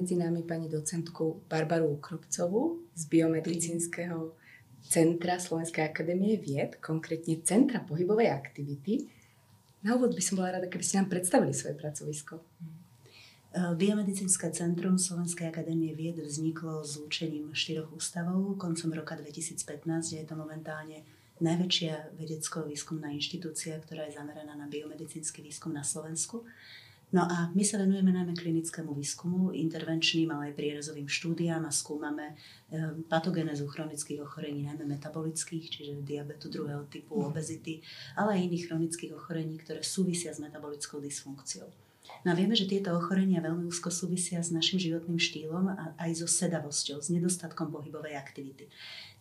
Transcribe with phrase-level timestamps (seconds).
[0.00, 4.36] medzi nami pani docentku Barbaru Ukropcovú z Biomedicínskeho
[4.84, 9.08] centra Slovenskej akadémie vied, konkrétne Centra pohybovej aktivity.
[9.82, 12.44] Na úvod by som bola rada, keby ste nám predstavili svoje pracovisko.
[13.56, 21.08] Biomedicínske centrum Slovenskej akadémie vied vzniklo zlúčením štyroch ústavov koncom roka 2015, je to momentálne
[21.40, 26.44] najväčšia vedecko-výskumná inštitúcia, ktorá je zameraná na biomedicínsky výskum na Slovensku.
[27.14, 32.34] No a my sa venujeme najmä klinickému výskumu, intervenčným, ale aj prierezovým štúdiám a skúmame
[32.34, 37.30] eh, patogenézu chronických ochorení, najmä metabolických, čiže diabetu druhého typu, mhm.
[37.30, 37.78] obezity,
[38.18, 41.70] ale aj iných chronických ochorení, ktoré súvisia s metabolickou dysfunkciou.
[42.22, 46.22] No a vieme, že tieto ochorenia veľmi úzko súvisia s našim životným štýlom a aj
[46.22, 48.70] so sedavosťou, s nedostatkom pohybovej aktivity.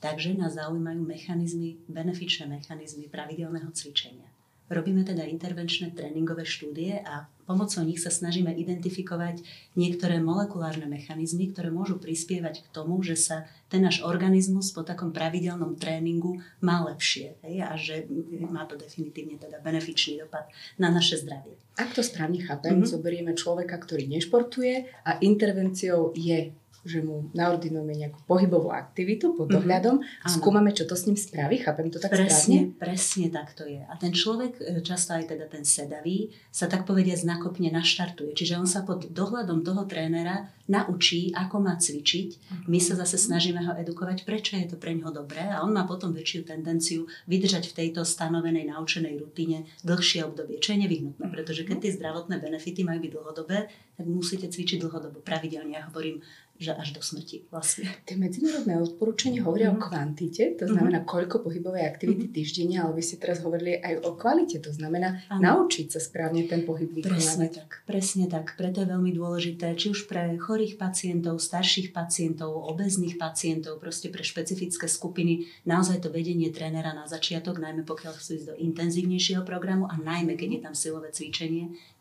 [0.02, 4.29] Takže nás zaujímajú mechanizmy, benefičné mechanizmy pravidelného cvičenia.
[4.66, 9.46] Robíme teda intervenčné tréningové štúdie a pomocou nich sa snažíme identifikovať
[9.78, 15.13] niektoré molekulárne mechanizmy, ktoré môžu prispievať k tomu, že sa ten náš organizmus po takom
[15.13, 18.10] pravidelnom tréningu má lepšie hej, a že
[18.41, 20.49] má to definitívne teda benefičný dopad
[20.82, 21.62] na naše zdravie.
[21.77, 22.90] Ak to správne chápem, mm-hmm.
[22.90, 26.50] zoberieme človeka, ktorý nešportuje a intervenciou je
[26.86, 29.54] že mu naordinujeme nejakú pohybovú aktivitu pod mhm.
[29.60, 30.26] dohľadom mm-hmm.
[30.26, 31.66] a skúmame, čo to s ním spraví.
[31.66, 32.78] Chápem to tak presne, správne?
[32.78, 33.82] Presne tak to je.
[33.82, 38.38] A ten človek, e, často aj teda ten sedavý, sa tak povedia znakopne naštartuje.
[38.38, 42.30] Čiže on sa pod dohľadom toho trénera naučí, ako má cvičiť.
[42.38, 42.66] Mhm.
[42.70, 45.90] My sa zase snažíme ho edukovať, prečo je to pre neho dobré a on má
[45.90, 51.68] potom väčšiu tendenciu vydržať v tejto stanovenej naučenej rutine dlhšie obdobie, čo je nevyhnutné, pretože
[51.68, 53.68] keď tie zdravotné benefity majú byť dlhodobé,
[54.00, 55.76] tak musíte cvičiť dlhodobo, pravidelne.
[55.76, 56.24] Ja hovorím,
[56.55, 57.91] že až do smrti vlastne.
[58.08, 59.84] Tie medzinárodné odporúčania hovoria mm-hmm.
[59.84, 59.91] o mhm.
[59.91, 61.12] kvantite, to znamená mm-hmm.
[61.12, 62.38] koľko pohybovej aktivity mm-hmm.
[62.40, 65.41] týždenne, ale vy ste teraz hovorili aj o kvalite, to znamená ano.
[65.44, 67.19] naučiť sa správne ten pohyb vykonávať.
[67.19, 68.56] Presne tak, presne tak.
[68.56, 74.24] Preto je veľmi dôležité, či už pre chorých pacientov, starších pacientov, obezných pacientov, proste pre
[74.24, 79.91] špecifické skupiny, naozaj to vedenie trénera na začiatok, najmä pokiaľ chcú ísť do intenzívnejšieho programu
[79.91, 81.25] a najmä keď je tam silové cvičenie,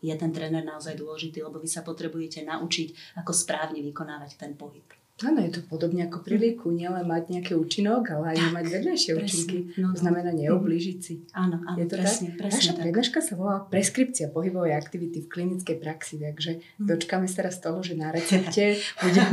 [0.01, 4.85] je ten tréner naozaj dôležitý, lebo vy sa potrebujete naučiť, ako správne vykonávať ten pohyb.
[5.23, 9.11] Áno, je to podobne ako pri lieku, nielen mať nejaký účinok, ale aj mať vedľajšie
[9.15, 9.57] účinky.
[9.79, 11.23] No, to znamená neoblížiť si.
[11.31, 12.39] Áno, áno, je to presne, tak?
[12.43, 12.81] presne Naša tak.
[12.83, 16.83] prednáška sa volá preskripcia pohybovej aktivity v klinickej praxi, takže hm.
[16.83, 18.75] dočkáme sa teraz toho, že na recepte
[19.07, 19.23] bude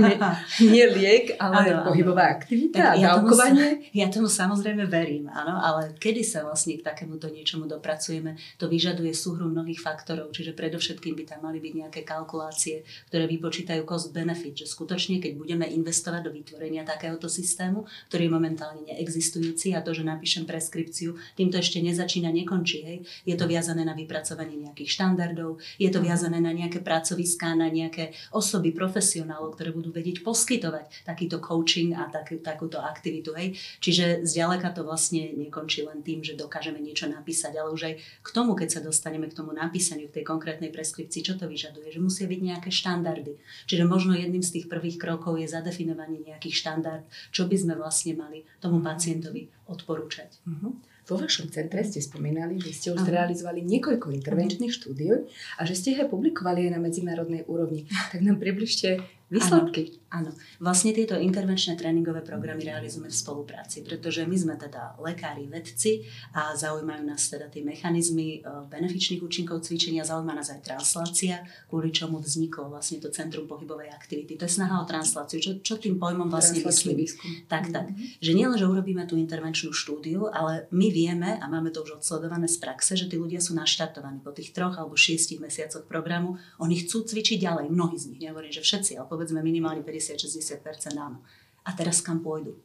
[0.62, 3.66] nie liek, ale áno, pohybová aktivita tak a ja dávkovanie.
[3.82, 8.70] Tomu, ja tomu samozrejme verím, áno, ale kedy sa vlastne k takémuto niečomu dopracujeme, to
[8.70, 14.62] vyžaduje súhru mnohých faktorov, čiže predovšetkým by tam mali byť nejaké kalkulácie, ktoré vypočítajú cost-benefit,
[14.62, 19.96] že skutočne, keď budeme investovať do vytvorenia takéhoto systému, ktorý je momentálne neexistujúci a to,
[19.96, 22.78] že napíšem preskripciu, týmto ešte nezačína, nekončí.
[22.84, 22.98] Hej.
[23.24, 28.12] Je to viazané na vypracovanie nejakých štandardov, je to viazané na nejaké pracoviská, na nejaké
[28.30, 33.32] osoby, profesionálov, ktoré budú vedieť poskytovať takýto coaching a tak, takúto aktivitu.
[33.32, 33.56] Hej.
[33.80, 38.28] Čiže zďaleka to vlastne nekončí len tým, že dokážeme niečo napísať, ale už aj k
[38.34, 42.02] tomu, keď sa dostaneme k tomu napísaniu v tej konkrétnej preskripcii, čo to vyžaduje, že
[42.02, 43.38] musia byť nejaké štandardy.
[43.70, 48.18] Čiže možno jedným z tých prvých krokov je zadefinovanie nejakých štandard, čo by sme vlastne
[48.18, 50.42] mali tomu pacientovi odporúčať.
[50.42, 50.74] Uh-huh.
[51.02, 55.26] Vo vašom centre ste spomínali, že ste už zrealizovali niekoľko intervenčných štúdií
[55.58, 57.86] a že ste ich aj publikovali aj na medzinárodnej úrovni.
[58.12, 59.96] Tak nám približte Výsledky?
[60.12, 60.30] Áno, áno.
[60.60, 66.04] Vlastne tieto intervenčné tréningové programy realizujeme v spolupráci, pretože my sme teda lekári, vedci
[66.36, 71.40] a zaujímajú nás teda tie mechanizmy e, benefičných účinkov cvičenia, zaujíma nás aj translácia,
[71.72, 74.36] kvôli čomu vzniklo vlastne to Centrum pohybovej aktivity.
[74.36, 75.40] To je snaha o transláciu.
[75.40, 77.00] Čo, čo tým pojmom vlastne myslím?
[77.00, 77.48] Výskum.
[77.48, 77.88] Tak, tak.
[77.88, 78.20] Mm-hmm.
[78.20, 82.52] Že nielen, že urobíme tú intervenčnú štúdiu, ale my vieme a máme to už odsledované
[82.52, 86.36] z praxe, že tí ľudia sú naštartovaní po tých troch alebo šiestich mesiacoch programu.
[86.60, 91.22] Oni chcú cvičiť ďalej, mnohí z nich, nehovorím, že všetci, ale povedzme minimálne 50-60% áno.
[91.62, 92.58] A teraz kam pôjdu?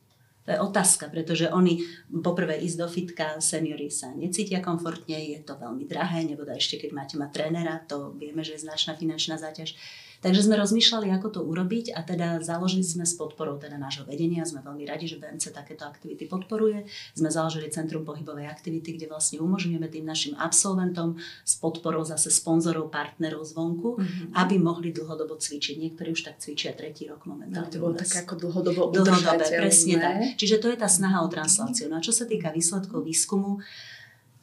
[0.50, 1.86] To je otázka, pretože oni
[2.26, 6.98] poprvé ísť do fitka, seniori sa necítia komfortne, je to veľmi drahé, nebo ešte keď
[6.98, 9.78] máte mať trénera, to vieme, že je značná finančná záťaž.
[10.22, 14.48] Takže sme rozmýšľali, ako to urobiť a teda založili sme s podporou teda nášho vedenia.
[14.48, 16.90] Sme veľmi radi, že BMC takéto aktivity podporuje.
[17.14, 22.90] Sme založili Centrum pohybovej aktivity, kde vlastne umožňujeme tým našim absolventom s podporou zase sponzorov,
[22.90, 24.34] partnerov zvonku, mm-hmm.
[24.38, 25.78] aby mohli dlhodobo cvičiť.
[25.78, 27.70] Niektorí už tak cvičia tretí rok momentálne.
[27.70, 30.16] No, to bolo také ako dlhodobo Dlhodobé, presne tak.
[30.40, 31.88] Čiže to je tá snaha o transláciu.
[31.92, 33.62] No a čo sa týka výsledkov výskumu,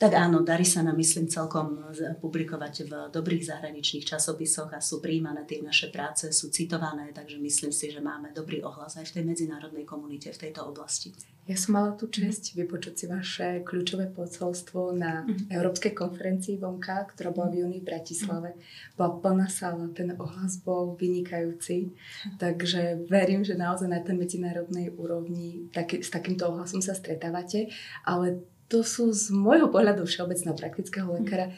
[0.04, 1.80] Tak áno, darí sa nám, myslím, celkom
[2.20, 7.72] publikovať v dobrých zahraničných časopisoch a sú príjmané tie naše práce, sú citované, takže myslím
[7.72, 11.16] si, že máme dobrý ohlas aj v tej medzinárodnej komunite v tejto oblasti.
[11.48, 15.48] Ja som mala tú čest vypočuť si vaše kľúčové posolstvo na mm.
[15.48, 18.60] Európskej konferencii vonka, ktorá bola v júni v Bratislave.
[19.00, 21.96] Bola plná sála, ten ohlas bol vynikajúci,
[22.36, 27.72] takže verím, že naozaj na tej medzinárodnej úrovni taký, s takýmto ohlasom sa stretávate,
[28.04, 31.54] ale to sú z môjho pohľadu všeobecného praktického lekára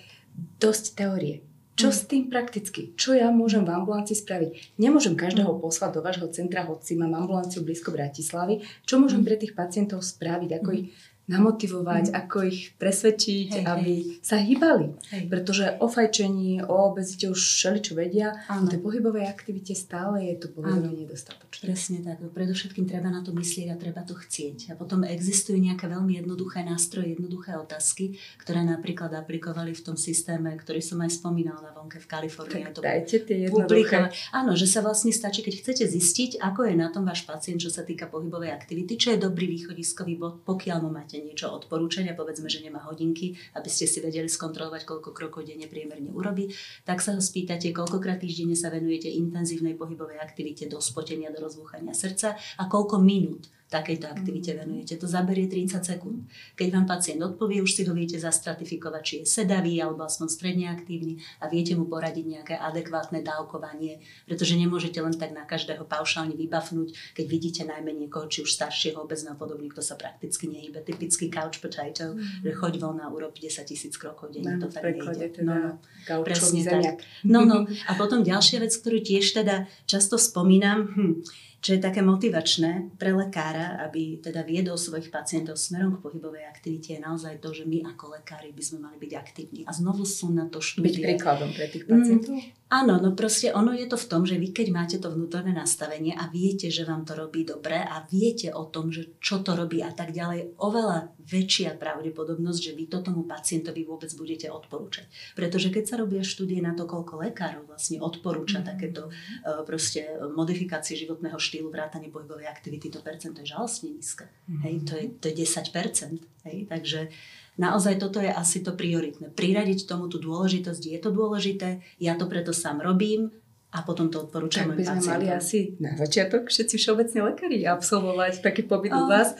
[0.60, 1.40] dosť teórie.
[1.80, 2.92] Čo s tým prakticky?
[2.92, 4.76] Čo ja môžem v ambulancii spraviť?
[4.76, 8.64] Nemôžem každého poslať do vášho centra, hoci mám ambulanciu blízko Bratislavy.
[8.84, 10.60] Čo môžem pre tých pacientov spraviť?
[10.60, 10.92] Ako ich
[11.26, 12.14] namotivovať, mm.
[12.14, 14.23] ako ich presvedčiť, hej, aby hej.
[14.23, 14.94] sa hýbali.
[15.11, 15.23] Hej.
[15.26, 20.46] Pretože o fajčení, o obezite už všeličo vedia, a v tej pohybovej aktivite stále je
[20.46, 21.67] to povedomie nedostatočné.
[21.67, 22.23] Presne tak.
[22.31, 24.70] Predovšetkým treba na to myslieť a treba to chcieť.
[24.70, 30.55] A potom existujú nejaké veľmi jednoduché nástroje, jednoduché otázky, ktoré napríklad aplikovali v tom systéme,
[30.55, 32.70] ktorý som aj spomínala na vonke v Kalifornii.
[32.70, 34.14] Tak to dajte tie jednoduché.
[34.31, 37.70] Áno, že sa vlastne stačí, keď chcete zistiť, ako je na tom váš pacient, čo
[37.75, 42.12] sa týka pohybovej aktivity, čo je dobrý východiskový bod, pokiaľ mu máte máte niečo odporúčania,
[42.12, 46.52] povedzme, že nemá hodinky, aby ste si vedeli skontrolovať, koľko krokov denne priemerne urobí,
[46.84, 51.96] tak sa ho spýtate, koľkokrát týždenne sa venujete intenzívnej pohybovej aktivite do spotenia, do rozbúchania
[51.96, 54.58] srdca a koľko minút takejto aktivite mm.
[54.62, 54.94] venujete.
[55.02, 56.30] To zaberie 30 sekúnd.
[56.54, 60.66] Keď vám pacient odpovie, už si ho viete zastratifikovať, či je sedavý alebo aspoň stredne
[60.70, 66.38] aktívny a viete mu poradiť nejaké adekvátne dávkovanie, pretože nemôžete len tak na každého paušálne
[66.38, 70.86] vybafnúť, keď vidíte najmä niekoho, či už staršieho, obezného podobný, kto sa prakticky nehybe.
[70.86, 72.46] Typický couch potato, mm.
[72.46, 75.42] že choď von a urob 10 tisíc krokov denne, to tak nejde.
[75.42, 77.02] Teda no, presne tak.
[77.26, 77.66] No, no.
[77.90, 81.14] A potom ďalšia vec, ktorú tiež teda často spomínam, hm,
[81.61, 86.94] čo je také motivačné pre lekára, aby teda viedol svojich pacientov smerom k pohybovej aktivite,
[86.94, 89.61] je naozaj to, že my ako lekári by sme mali byť aktívni.
[89.67, 90.94] A znovu sú na to štúdie.
[90.94, 92.37] Byť príkladom pre tých pacientov?
[92.37, 95.54] Mm, Áno, no proste ono je to v tom, že vy keď máte to vnútorné
[95.54, 99.54] nastavenie a viete, že vám to robí dobre a viete o tom, že čo to
[99.54, 105.06] robí a tak ďalej, oveľa väčšia pravdepodobnosť, že vy to tomu pacientovi vôbec budete odporúčať.
[105.38, 108.70] Pretože keď sa robia štúdie na to, koľko lekárov vlastne odporúča mm-hmm.
[108.74, 110.02] takéto uh, proste
[110.34, 114.26] modifikácie životného štýlu, vrátanie pohybovej aktivity, to percento je žalostne nízke.
[114.26, 114.62] Mm-hmm.
[114.66, 116.50] Hej, to je, to je 10%.
[116.50, 117.10] Hej, takže
[117.56, 119.32] naozaj toto je asi to prioritné.
[119.32, 123.32] Priradiť tomu tú dôležitosť, je to dôležité, ja to preto sám robím,
[123.76, 128.41] a potom to odporúčam tak by sme mali asi na začiatok všetci všeobecní lekári absolvovať
[128.41, 129.37] taký pobyt u vás.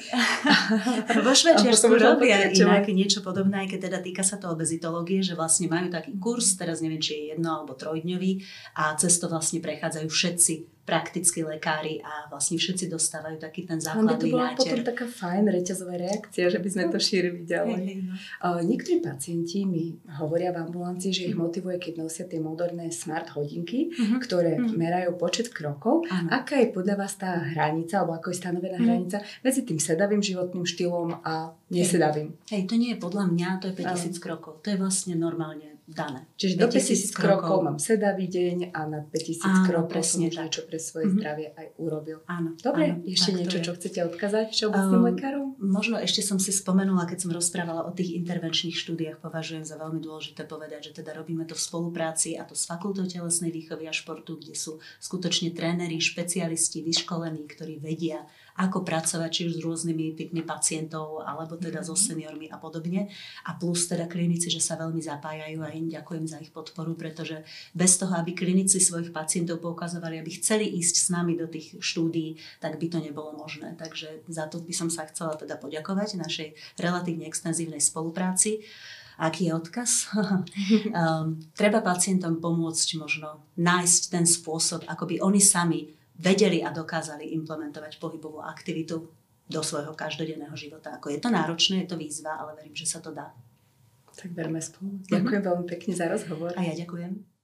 [1.25, 5.73] Vo Švajčiarsku robia inak niečo podobné, aj keď teda týka sa to obezitológie, že vlastne
[5.73, 8.45] majú taký kurz, teraz neviem, či je jedno alebo trojdňový
[8.77, 14.07] a cez to vlastne prechádzajú všetci praktickí lekári a vlastne všetci dostávajú taký ten základný
[14.07, 14.23] náter.
[14.23, 14.59] to bola náter.
[14.63, 17.81] potom taká fajn reťazová reakcia, že by sme to šírili ďalej.
[17.83, 18.15] Hey, no.
[18.63, 21.43] Niektorí pacienti mi hovoria v ambulancii, že ich mhm.
[21.43, 24.23] motivuje, keď nosia tie moderné smart hodinky, uh-huh.
[24.23, 24.79] ktoré uh-huh.
[24.79, 26.07] merajú počet krokov.
[26.07, 26.31] Ano.
[26.31, 28.87] Aká je podľa vás tá hranica, alebo ako je stanovená uh-huh.
[28.87, 32.31] hranica medzi tým sedavým životným štýlom a nesedavým?
[32.47, 34.23] Hej, to nie je podľa mňa, to je 5000 uh-huh.
[34.23, 34.53] krokov.
[34.63, 36.27] To je vlastne normálne dané.
[36.35, 40.79] Čiže do 5000 krokov mám sedavý deň a na 5000 krokov presne som niečo pre
[40.83, 41.23] svoje mm-hmm.
[41.23, 42.19] zdravie aj urobil.
[42.27, 42.59] Áno.
[42.59, 45.47] Dobre, áno, ešte niečo, čo chcete odkazať všeobecným um, lekárom?
[45.63, 50.03] Možno ešte som si spomenula, keď som rozprávala o tých intervenčných štúdiách, považujem za veľmi
[50.03, 53.95] dôležité povedať, že teda robíme to v spolupráci a to s Fakultou telesnej výchovy a
[53.95, 60.17] športu, kde sú skutočne tréneri, špecialisti, vyškolení, ktorí vedia, ako pracovať či už s rôznymi
[60.17, 62.03] typmi pacientov alebo teda so mhm.
[62.03, 63.13] seniormi a podobne.
[63.45, 67.45] A plus teda klinici, že sa veľmi zapájajú a im ďakujem za ich podporu, pretože
[67.77, 72.41] bez toho, aby klinici svojich pacientov poukazovali, aby chceli ísť s nami do tých štúdií,
[72.59, 73.77] tak by to nebolo možné.
[73.77, 76.49] Takže za to by som sa chcela teda poďakovať našej
[76.81, 78.65] relatívne extenzívnej spolupráci.
[79.17, 80.13] Aký je odkaz?
[80.13, 85.81] um, treba pacientom pomôcť možno nájsť ten spôsob, ako by oni sami
[86.19, 89.09] vedeli a dokázali implementovať pohybovú aktivitu
[89.47, 90.99] do svojho každodenného života.
[90.99, 93.31] Ako je to náročné, je to výzva, ale verím, že sa to dá.
[94.17, 94.97] Tak verme spolu.
[95.07, 95.49] Ďakujem mm-hmm.
[95.53, 96.51] veľmi pekne za rozhovor.
[96.57, 97.36] A ja ďakujem.